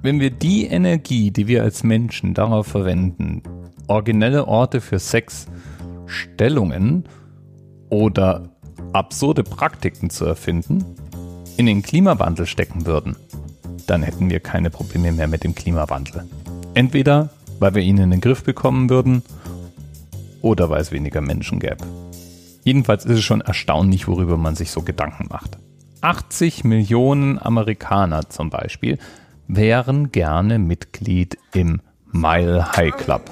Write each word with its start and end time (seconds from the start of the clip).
Wenn 0.00 0.20
wir 0.20 0.30
die 0.30 0.66
Energie, 0.66 1.32
die 1.32 1.48
wir 1.48 1.64
als 1.64 1.82
Menschen 1.82 2.32
darauf 2.32 2.68
verwenden, 2.68 3.42
originelle 3.88 4.46
Orte 4.46 4.80
für 4.80 5.00
Sex, 5.00 5.46
Stellungen 6.06 7.04
oder 7.90 8.50
absurde 8.92 9.42
Praktiken 9.42 10.08
zu 10.08 10.24
erfinden, 10.24 10.84
in 11.56 11.66
den 11.66 11.82
Klimawandel 11.82 12.46
stecken 12.46 12.86
würden, 12.86 13.16
dann 13.88 14.04
hätten 14.04 14.30
wir 14.30 14.38
keine 14.38 14.70
Probleme 14.70 15.10
mehr 15.10 15.26
mit 15.26 15.42
dem 15.42 15.56
Klimawandel. 15.56 16.26
Entweder 16.74 17.30
weil 17.58 17.74
wir 17.74 17.82
ihn 17.82 17.98
in 17.98 18.12
den 18.12 18.20
Griff 18.20 18.44
bekommen 18.44 18.88
würden 18.88 19.24
oder 20.42 20.70
weil 20.70 20.80
es 20.80 20.92
weniger 20.92 21.20
Menschen 21.20 21.58
gäbe. 21.58 21.84
Jedenfalls 22.62 23.04
ist 23.04 23.18
es 23.18 23.24
schon 23.24 23.40
erstaunlich, 23.40 24.06
worüber 24.06 24.36
man 24.36 24.54
sich 24.54 24.70
so 24.70 24.82
Gedanken 24.82 25.26
macht. 25.28 25.58
80 26.02 26.62
Millionen 26.62 27.40
Amerikaner 27.40 28.28
zum 28.28 28.50
Beispiel 28.50 28.98
wären 29.48 30.12
gerne 30.12 30.58
Mitglied 30.58 31.38
im 31.52 31.80
Mile 32.12 32.70
High 32.72 32.94
Club. 32.96 33.22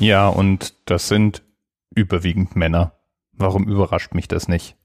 Ja, 0.00 0.28
und 0.28 0.74
das 0.84 1.08
sind 1.08 1.42
überwiegend 1.94 2.54
Männer. 2.54 2.97
Warum 3.38 3.68
überrascht 3.68 4.14
mich 4.14 4.28
das 4.28 4.48
nicht? 4.48 4.76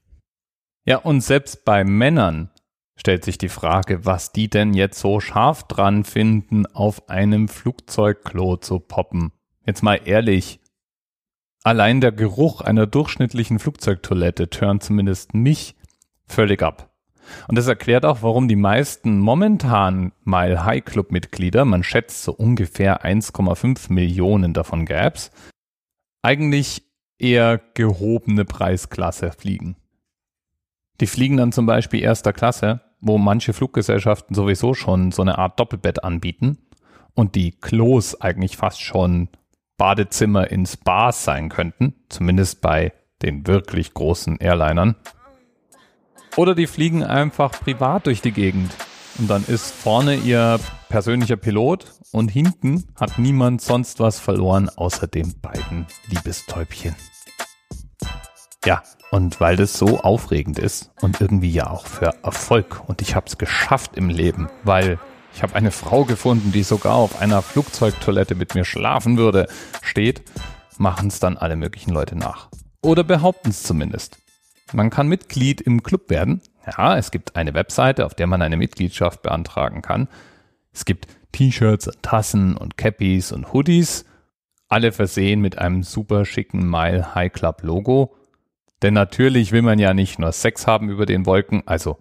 Ja, 0.86 0.98
und 0.98 1.22
selbst 1.22 1.64
bei 1.64 1.84
Männern 1.84 2.50
stellt 2.96 3.24
sich 3.24 3.36
die 3.36 3.48
Frage, 3.48 4.06
was 4.06 4.32
die 4.32 4.48
denn 4.48 4.74
jetzt 4.74 5.00
so 5.00 5.18
scharf 5.18 5.64
dran 5.64 6.04
finden, 6.04 6.66
auf 6.66 7.08
einem 7.08 7.48
Flugzeugklo 7.48 8.56
zu 8.56 8.78
poppen. 8.78 9.32
Jetzt 9.66 9.82
mal 9.82 10.00
ehrlich. 10.04 10.60
Allein 11.64 12.00
der 12.00 12.12
Geruch 12.12 12.60
einer 12.60 12.86
durchschnittlichen 12.86 13.58
Flugzeugtoilette 13.58 14.50
tönt 14.50 14.82
zumindest 14.82 15.34
mich 15.34 15.74
völlig 16.26 16.62
ab. 16.62 16.94
Und 17.48 17.56
das 17.56 17.66
erklärt 17.66 18.04
auch, 18.04 18.22
warum 18.22 18.48
die 18.48 18.56
meisten 18.56 19.18
momentan 19.18 20.12
Mile 20.24 20.64
High 20.64 20.84
Club 20.84 21.10
Mitglieder, 21.10 21.64
man 21.64 21.82
schätzt 21.82 22.22
so 22.22 22.32
ungefähr 22.32 23.04
1,5 23.04 23.90
Millionen 23.90 24.52
davon 24.52 24.84
gäb's, 24.84 25.30
eigentlich 26.22 26.82
eher 27.24 27.58
gehobene 27.72 28.44
Preisklasse 28.44 29.32
fliegen. 29.32 29.76
Die 31.00 31.06
fliegen 31.06 31.38
dann 31.38 31.52
zum 31.52 31.64
Beispiel 31.64 32.02
erster 32.02 32.32
Klasse, 32.32 32.82
wo 33.00 33.18
manche 33.18 33.52
Fluggesellschaften 33.52 34.34
sowieso 34.34 34.74
schon 34.74 35.10
so 35.10 35.22
eine 35.22 35.38
Art 35.38 35.58
Doppelbett 35.58 36.04
anbieten 36.04 36.58
und 37.14 37.34
die 37.34 37.52
Klos 37.52 38.20
eigentlich 38.20 38.56
fast 38.56 38.80
schon 38.80 39.28
Badezimmer 39.76 40.50
in 40.50 40.66
Spas 40.66 41.24
sein 41.24 41.48
könnten, 41.48 41.94
zumindest 42.08 42.60
bei 42.60 42.92
den 43.22 43.46
wirklich 43.46 43.94
großen 43.94 44.38
Airlinern. 44.38 44.94
Oder 46.36 46.54
die 46.54 46.66
fliegen 46.66 47.02
einfach 47.02 47.52
privat 47.52 48.06
durch 48.06 48.20
die 48.20 48.32
Gegend. 48.32 48.70
Und 49.18 49.30
dann 49.30 49.44
ist 49.46 49.72
vorne 49.72 50.16
ihr 50.16 50.58
persönlicher 50.94 51.36
Pilot 51.36 51.92
und 52.12 52.28
hinten 52.28 52.84
hat 52.94 53.18
niemand 53.18 53.60
sonst 53.60 53.98
was 53.98 54.20
verloren 54.20 54.68
außer 54.68 55.08
den 55.08 55.34
beiden 55.40 55.88
Liebestäubchen. 56.08 56.94
Ja, 58.64 58.80
und 59.10 59.40
weil 59.40 59.56
das 59.56 59.76
so 59.76 59.98
aufregend 59.98 60.60
ist 60.60 60.92
und 61.00 61.20
irgendwie 61.20 61.50
ja 61.50 61.68
auch 61.68 61.86
für 61.86 62.14
Erfolg 62.22 62.88
und 62.88 63.02
ich 63.02 63.16
habe 63.16 63.26
es 63.26 63.38
geschafft 63.38 63.96
im 63.96 64.08
Leben, 64.08 64.48
weil 64.62 65.00
ich 65.34 65.42
habe 65.42 65.56
eine 65.56 65.72
Frau 65.72 66.04
gefunden, 66.04 66.52
die 66.52 66.62
sogar 66.62 66.94
auf 66.94 67.20
einer 67.20 67.42
Flugzeugtoilette 67.42 68.36
mit 68.36 68.54
mir 68.54 68.64
schlafen 68.64 69.18
würde, 69.18 69.48
steht, 69.82 70.22
machen 70.78 71.08
es 71.08 71.18
dann 71.18 71.36
alle 71.36 71.56
möglichen 71.56 71.90
Leute 71.90 72.14
nach. 72.14 72.50
Oder 72.82 73.02
behaupten 73.02 73.50
es 73.50 73.64
zumindest. 73.64 74.18
Man 74.72 74.90
kann 74.90 75.08
Mitglied 75.08 75.60
im 75.60 75.82
Club 75.82 76.08
werden. 76.08 76.40
Ja, 76.64 76.96
es 76.96 77.10
gibt 77.10 77.34
eine 77.34 77.52
Webseite, 77.52 78.06
auf 78.06 78.14
der 78.14 78.28
man 78.28 78.42
eine 78.42 78.56
Mitgliedschaft 78.56 79.22
beantragen 79.22 79.82
kann. 79.82 80.06
Es 80.74 80.84
gibt 80.84 81.06
T-Shirts, 81.32 81.90
Tassen 82.02 82.56
und 82.56 82.76
Cappies 82.76 83.32
und 83.32 83.52
Hoodies, 83.52 84.04
alle 84.68 84.92
versehen 84.92 85.40
mit 85.40 85.58
einem 85.58 85.82
super 85.82 86.24
schicken 86.24 86.68
Mile 86.68 87.14
High 87.14 87.32
Club 87.32 87.62
Logo. 87.62 88.16
Denn 88.82 88.94
natürlich 88.94 89.52
will 89.52 89.62
man 89.62 89.78
ja 89.78 89.94
nicht 89.94 90.18
nur 90.18 90.32
Sex 90.32 90.66
haben 90.66 90.90
über 90.90 91.06
den 91.06 91.26
Wolken, 91.26 91.62
also 91.66 91.98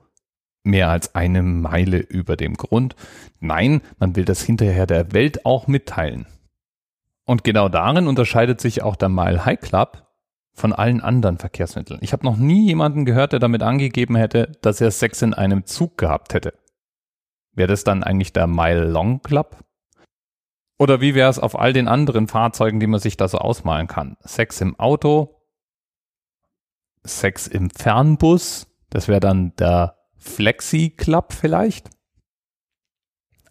mehr 0.63 0.89
als 0.89 1.13
eine 1.13 1.44
Meile 1.44 2.00
über 2.00 2.35
dem 2.35 2.56
Grund. 2.56 2.95
Nein, 3.39 3.81
man 4.00 4.16
will 4.16 4.25
das 4.25 4.41
hinterher 4.41 4.88
der 4.88 5.13
Welt 5.13 5.45
auch 5.45 5.67
mitteilen. 5.67 6.25
Und 7.25 7.44
genau 7.44 7.69
darin 7.69 8.07
unterscheidet 8.07 8.59
sich 8.59 8.81
auch 8.81 8.95
der 8.95 9.09
Mile 9.09 9.45
High 9.45 9.59
Club 9.59 10.07
von 10.53 10.73
allen 10.73 11.01
anderen 11.01 11.38
Verkehrsmitteln. 11.38 12.00
Ich 12.01 12.13
habe 12.13 12.25
noch 12.25 12.38
nie 12.38 12.66
jemanden 12.66 13.05
gehört, 13.05 13.34
der 13.34 13.40
damit 13.40 13.63
angegeben 13.63 14.16
hätte, 14.16 14.51
dass 14.61 14.81
er 14.81 14.91
Sex 14.91 15.22
in 15.22 15.34
einem 15.34 15.66
Zug 15.66 15.97
gehabt 15.97 16.34
hätte. 16.34 16.53
Wäre 17.56 17.68
das 17.68 17.84
dann 17.84 18.03
eigentlich 18.03 18.34
der 18.34 18.47
Mile 18.47 18.86
Long 18.86 19.22
Club? 19.22 19.58
Oder 20.80 21.02
wie 21.02 21.16
wäre 21.16 21.30
es 21.30 21.40
auf 21.40 21.58
all 21.58 21.72
den 21.72 21.88
anderen 21.88 22.28
Fahrzeugen, 22.28 22.80
die 22.80 22.88
man 22.88 23.00
sich 23.00 23.16
da 23.16 23.28
so 23.28 23.38
ausmalen 23.38 23.88
kann? 23.88 24.18
Sex 24.22 24.59
im 24.59 24.80
Auto, 24.80 25.40
Sex 27.03 27.47
im 27.47 27.69
Fernbus, 27.69 28.68
das 28.90 29.08
wäre 29.08 29.19
dann 29.19 29.56
der 29.58 29.97
Flexi 30.18 30.90
Club 30.90 31.34
vielleicht. 31.34 31.90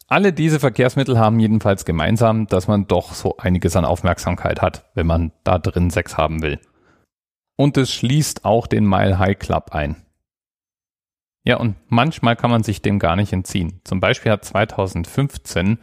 Alle 0.09 0.33
diese 0.33 0.61
Verkehrsmittel 0.61 1.19
haben 1.19 1.41
jedenfalls 1.41 1.85
gemeinsam, 1.85 2.47
dass 2.47 2.69
man 2.69 2.87
doch 2.87 3.15
so 3.15 3.39
einiges 3.39 3.77
an 3.77 3.85
Aufmerksamkeit 3.85 4.61
hat, 4.61 4.91
wenn 4.95 5.07
man 5.07 5.33
da 5.43 5.59
drin 5.59 5.91
Sex 5.91 6.19
haben 6.19 6.43
will. 6.43 6.61
Und 7.57 7.77
es 7.77 7.93
schließt 7.95 8.45
auch 8.45 8.67
den 8.67 8.87
Mile 8.87 9.19
High 9.19 9.39
Club 9.39 9.71
ein. 9.73 10.05
Ja, 11.45 11.57
und 11.57 11.77
manchmal 11.89 12.37
kann 12.37 12.51
man 12.51 12.63
sich 12.63 12.83
dem 12.83 12.99
gar 12.99 13.17
nicht 13.17 13.33
entziehen. 13.33 13.81
Zum 13.85 14.01
Beispiel 14.01 14.31
hat 14.31 14.45
2015 14.45 15.79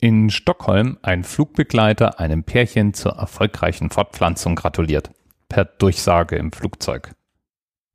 in 0.00 0.30
Stockholm 0.30 0.98
ein 1.02 1.24
Flugbegleiter 1.24 2.20
einem 2.20 2.44
Pärchen 2.44 2.94
zur 2.94 3.12
erfolgreichen 3.12 3.90
Fortpflanzung 3.90 4.54
gratuliert. 4.54 5.10
Per 5.48 5.64
Durchsage 5.64 6.36
im 6.36 6.52
Flugzeug. 6.52 7.12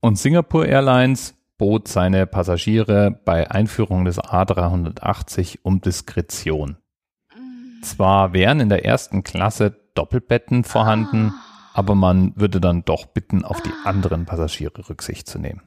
Und 0.01 0.17
Singapore 0.17 0.67
Airlines 0.67 1.35
bot 1.57 1.87
seine 1.87 2.27
Passagiere 2.27 3.11
bei 3.23 3.49
Einführung 3.49 4.05
des 4.05 4.19
A380 4.19 5.59
um 5.63 5.81
Diskretion. 5.81 6.77
Zwar 7.81 8.33
wären 8.33 8.59
in 8.59 8.69
der 8.69 8.85
ersten 8.85 9.23
Klasse 9.23 9.79
Doppelbetten 9.93 10.63
vorhanden, 10.63 11.33
aber 11.73 11.95
man 11.95 12.33
würde 12.35 12.59
dann 12.59 12.83
doch 12.83 13.05
bitten, 13.05 13.45
auf 13.45 13.61
die 13.61 13.73
anderen 13.83 14.25
Passagiere 14.25 14.89
Rücksicht 14.89 15.27
zu 15.27 15.39
nehmen. 15.39 15.61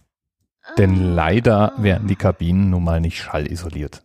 Denn 0.79 1.15
leider 1.15 1.73
wären 1.79 2.07
die 2.07 2.17
Kabinen 2.17 2.71
nun 2.71 2.85
mal 2.85 3.01
nicht 3.01 3.19
schallisoliert. 3.21 4.03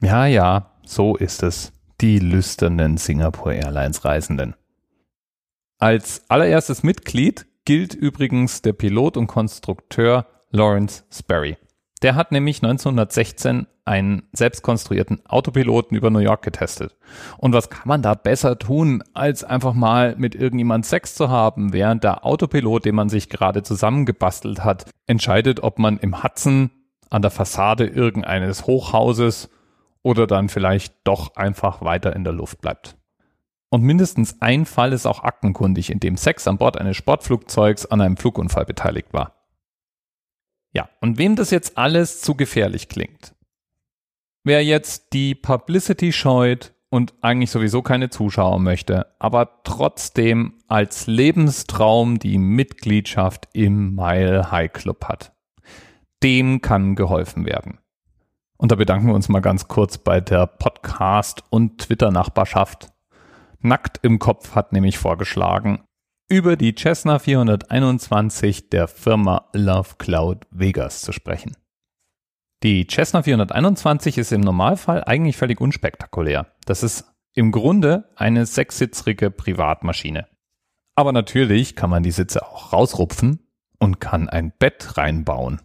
Ja, 0.00 0.26
ja, 0.26 0.72
so 0.84 1.16
ist 1.16 1.42
es. 1.42 1.72
Die 2.00 2.18
lüsternen 2.18 2.98
Singapore 2.98 3.54
Airlines 3.54 4.04
Reisenden. 4.04 4.54
Als 5.78 6.22
allererstes 6.28 6.82
Mitglied 6.82 7.46
gilt 7.64 7.94
übrigens 7.94 8.62
der 8.62 8.72
Pilot 8.72 9.16
und 9.16 9.26
Konstrukteur 9.26 10.26
Lawrence 10.50 11.04
Sperry. 11.10 11.56
Der 12.02 12.14
hat 12.14 12.32
nämlich 12.32 12.62
1916 12.62 13.66
einen 13.86 14.24
selbstkonstruierten 14.32 15.24
Autopiloten 15.26 15.96
über 15.96 16.10
New 16.10 16.18
York 16.18 16.42
getestet. 16.42 16.96
Und 17.38 17.52
was 17.52 17.70
kann 17.70 17.86
man 17.86 18.02
da 18.02 18.14
besser 18.14 18.58
tun, 18.58 19.02
als 19.14 19.44
einfach 19.44 19.74
mal 19.74 20.16
mit 20.16 20.34
irgendjemand 20.34 20.84
Sex 20.84 21.14
zu 21.14 21.30
haben, 21.30 21.72
während 21.72 22.04
der 22.04 22.26
Autopilot, 22.26 22.84
den 22.84 22.96
man 22.96 23.08
sich 23.08 23.30
gerade 23.30 23.62
zusammengebastelt 23.62 24.64
hat, 24.64 24.90
entscheidet, 25.06 25.62
ob 25.62 25.78
man 25.78 25.98
im 25.98 26.22
Hudson 26.22 26.70
an 27.10 27.22
der 27.22 27.30
Fassade 27.30 27.86
irgendeines 27.86 28.66
Hochhauses 28.66 29.48
oder 30.02 30.26
dann 30.26 30.48
vielleicht 30.48 30.94
doch 31.04 31.36
einfach 31.36 31.80
weiter 31.82 32.14
in 32.14 32.24
der 32.24 32.32
Luft 32.32 32.60
bleibt. 32.60 32.96
Und 33.70 33.82
mindestens 33.82 34.40
ein 34.40 34.66
Fall 34.66 34.92
ist 34.92 35.06
auch 35.06 35.22
aktenkundig, 35.22 35.90
in 35.90 36.00
dem 36.00 36.16
Sex 36.16 36.48
an 36.48 36.58
Bord 36.58 36.76
eines 36.76 36.96
Sportflugzeugs 36.96 37.86
an 37.86 38.00
einem 38.00 38.16
Flugunfall 38.16 38.64
beteiligt 38.64 39.12
war. 39.12 39.34
Ja, 40.72 40.88
und 41.00 41.18
wem 41.18 41.36
das 41.36 41.50
jetzt 41.50 41.78
alles 41.78 42.20
zu 42.20 42.34
gefährlich 42.34 42.88
klingt, 42.88 43.35
wer 44.46 44.64
jetzt 44.64 45.12
die 45.12 45.34
Publicity 45.34 46.12
scheut 46.12 46.72
und 46.88 47.14
eigentlich 47.20 47.50
sowieso 47.50 47.82
keine 47.82 48.10
Zuschauer 48.10 48.60
möchte, 48.60 49.08
aber 49.18 49.62
trotzdem 49.64 50.54
als 50.68 51.08
Lebenstraum 51.08 52.20
die 52.20 52.38
Mitgliedschaft 52.38 53.48
im 53.54 53.96
Mile 53.96 54.52
High 54.52 54.72
Club 54.72 55.04
hat, 55.06 55.34
dem 56.22 56.62
kann 56.62 56.94
geholfen 56.94 57.44
werden. 57.44 57.80
Und 58.56 58.70
da 58.70 58.76
bedanken 58.76 59.08
wir 59.08 59.14
uns 59.14 59.28
mal 59.28 59.40
ganz 59.40 59.66
kurz 59.66 59.98
bei 59.98 60.20
der 60.20 60.46
Podcast- 60.46 61.42
und 61.50 61.78
Twitter-Nachbarschaft. 61.78 62.92
Nackt 63.58 63.98
im 64.02 64.20
Kopf 64.20 64.54
hat 64.54 64.72
nämlich 64.72 64.96
vorgeschlagen, 64.96 65.82
über 66.28 66.56
die 66.56 66.74
Cessna 66.76 67.18
421 67.18 68.70
der 68.70 68.86
Firma 68.86 69.48
Love 69.52 69.96
Cloud 69.98 70.46
Vegas 70.50 71.02
zu 71.02 71.10
sprechen. 71.10 71.56
Die 72.62 72.86
Cessna 72.90 73.22
421 73.22 74.18
ist 74.18 74.32
im 74.32 74.40
Normalfall 74.40 75.04
eigentlich 75.04 75.36
völlig 75.36 75.60
unspektakulär. 75.60 76.46
Das 76.64 76.82
ist 76.82 77.04
im 77.34 77.52
Grunde 77.52 78.08
eine 78.16 78.46
sechssitzrige 78.46 79.30
Privatmaschine. 79.30 80.26
Aber 80.94 81.12
natürlich 81.12 81.76
kann 81.76 81.90
man 81.90 82.02
die 82.02 82.10
Sitze 82.10 82.46
auch 82.46 82.72
rausrupfen 82.72 83.40
und 83.78 84.00
kann 84.00 84.30
ein 84.30 84.52
Bett 84.58 84.96
reinbauen. 84.96 85.60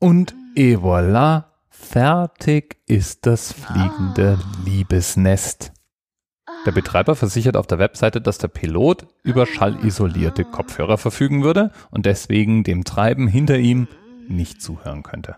Und 0.00 0.34
et 0.56 0.78
voilà, 0.78 1.44
fertig 1.70 2.78
ist 2.86 3.24
das 3.26 3.52
fliegende 3.52 4.38
Liebesnest. 4.64 5.72
Der 6.66 6.72
Betreiber 6.72 7.14
versichert 7.14 7.56
auf 7.56 7.68
der 7.68 7.78
Webseite, 7.78 8.20
dass 8.20 8.38
der 8.38 8.48
Pilot 8.48 9.06
über 9.22 9.46
schallisolierte 9.46 10.44
Kopfhörer 10.44 10.98
verfügen 10.98 11.44
würde 11.44 11.70
und 11.92 12.06
deswegen 12.06 12.64
dem 12.64 12.82
Treiben 12.82 13.28
hinter 13.28 13.56
ihm 13.56 13.86
nicht 14.28 14.62
zuhören 14.62 15.02
könnte. 15.02 15.36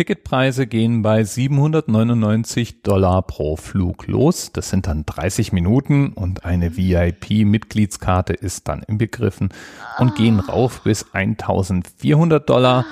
Ticketpreise 0.00 0.66
gehen 0.66 1.02
bei 1.02 1.24
799 1.24 2.82
Dollar 2.82 3.20
pro 3.22 3.56
Flug 3.56 4.06
los. 4.06 4.50
Das 4.50 4.70
sind 4.70 4.86
dann 4.86 5.04
30 5.04 5.52
Minuten 5.52 6.14
und 6.14 6.44
eine 6.44 6.76
VIP-Mitgliedskarte 6.76 8.32
ist 8.32 8.68
dann 8.68 8.82
inbegriffen 8.82 9.50
und 9.98 10.14
gehen 10.14 10.40
rauf 10.40 10.82
bis 10.84 11.12
1400 11.12 12.48
Dollar. 12.48 12.86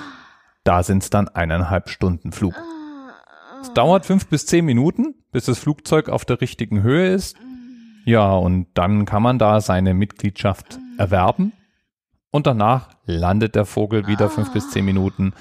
Da 0.63 0.83
sind 0.83 1.01
es 1.01 1.09
dann 1.09 1.27
eineinhalb 1.29 1.89
Stunden 1.89 2.31
Flug. 2.31 2.53
Es 3.61 3.73
dauert 3.73 4.05
fünf 4.05 4.27
bis 4.27 4.45
zehn 4.45 4.65
Minuten, 4.65 5.15
bis 5.31 5.45
das 5.45 5.57
Flugzeug 5.57 6.09
auf 6.09 6.25
der 6.25 6.41
richtigen 6.41 6.83
Höhe 6.83 7.11
ist. 7.11 7.37
Ja, 8.05 8.33
und 8.33 8.67
dann 8.75 9.05
kann 9.05 9.23
man 9.23 9.39
da 9.39 9.61
seine 9.61 9.93
Mitgliedschaft 9.93 10.79
erwerben. 10.97 11.53
Und 12.31 12.47
danach 12.47 12.89
landet 13.05 13.55
der 13.55 13.65
Vogel 13.65 14.07
wieder 14.07 14.29
fünf 14.29 14.53
bis 14.53 14.69
zehn 14.69 14.85
Minuten. 14.85 15.33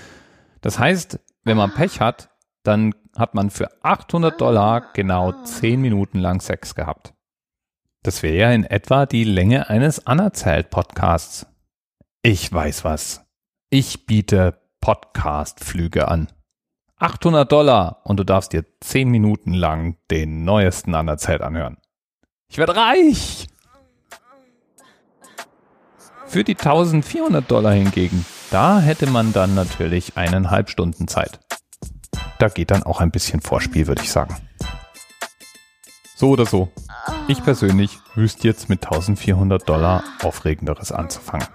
Das 0.60 0.78
heißt, 0.78 1.20
wenn 1.44 1.56
man 1.56 1.74
Pech 1.74 2.00
hat, 2.00 2.30
dann 2.62 2.94
hat 3.16 3.34
man 3.34 3.50
für 3.50 3.68
800 3.82 4.40
Dollar 4.40 4.92
genau 4.92 5.32
10 5.32 5.80
Minuten 5.80 6.18
lang 6.18 6.40
Sex 6.40 6.74
gehabt. 6.74 7.14
Das 8.02 8.22
wäre 8.22 8.36
ja 8.36 8.52
in 8.52 8.64
etwa 8.64 9.06
die 9.06 9.24
Länge 9.24 9.68
eines 9.68 10.06
Anerzählt-Podcasts. 10.06 11.46
Ich 12.22 12.52
weiß 12.52 12.84
was. 12.84 13.24
Ich 13.70 14.06
biete 14.06 14.60
Podcast-Flüge 14.80 16.08
an. 16.08 16.28
800 16.96 17.50
Dollar 17.50 18.00
und 18.04 18.18
du 18.18 18.24
darfst 18.24 18.52
dir 18.52 18.64
10 18.80 19.08
Minuten 19.08 19.52
lang 19.52 19.96
den 20.10 20.44
neuesten 20.44 20.94
Anerzählt 20.94 21.42
anhören. 21.42 21.78
Ich 22.48 22.58
werde 22.58 22.76
reich! 22.76 23.48
Für 26.28 26.44
die 26.44 26.56
1400 26.56 27.50
Dollar 27.50 27.72
hingegen 27.72 28.24
da 28.50 28.80
hätte 28.80 29.06
man 29.06 29.32
dann 29.32 29.54
natürlich 29.54 30.16
eineinhalb 30.16 30.70
Stunden 30.70 31.06
Zeit. 31.06 31.40
Da 32.38 32.48
geht 32.48 32.70
dann 32.70 32.82
auch 32.82 33.00
ein 33.00 33.10
bisschen 33.10 33.40
Vorspiel, 33.40 33.86
würde 33.86 34.02
ich 34.02 34.10
sagen. 34.10 34.36
So 36.16 36.30
oder 36.30 36.46
so. 36.46 36.70
Ich 37.26 37.42
persönlich 37.44 37.98
wüsste 38.14 38.48
jetzt 38.48 38.68
mit 38.68 38.84
1400 38.84 39.68
Dollar 39.68 40.02
Aufregenderes 40.22 40.92
anzufangen. 40.92 41.46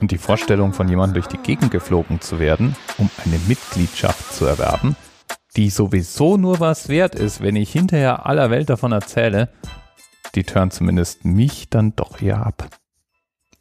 Und 0.00 0.10
die 0.10 0.18
Vorstellung 0.18 0.72
von 0.72 0.88
jemandem 0.88 1.14
durch 1.14 1.26
die 1.26 1.38
Gegend 1.38 1.70
geflogen 1.70 2.20
zu 2.20 2.38
werden, 2.38 2.76
um 2.98 3.10
eine 3.24 3.38
Mitgliedschaft 3.48 4.32
zu 4.32 4.46
erwerben, 4.46 4.96
die 5.56 5.70
sowieso 5.70 6.36
nur 6.36 6.60
was 6.60 6.88
wert 6.88 7.14
ist, 7.14 7.40
wenn 7.40 7.56
ich 7.56 7.72
hinterher 7.72 8.26
aller 8.26 8.50
Welt 8.50 8.70
davon 8.70 8.92
erzähle, 8.92 9.50
die 10.34 10.44
turnt 10.44 10.72
zumindest 10.72 11.24
mich 11.24 11.68
dann 11.68 11.94
doch 11.94 12.22
eher 12.22 12.46
ab. 12.46 12.68